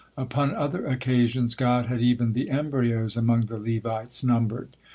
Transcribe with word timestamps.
Upon 0.17 0.51
other 0.55 0.87
occasions 0.87 1.53
God 1.53 1.85
had 1.85 2.01
even 2.01 2.33
the 2.33 2.49
embryos 2.49 3.15
among 3.15 3.41
the 3.41 3.59
Levites 3.59 4.23
numbered. 4.23 4.75